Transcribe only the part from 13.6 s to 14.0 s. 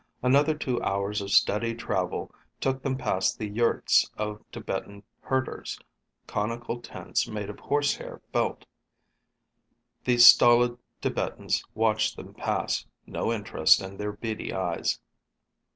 in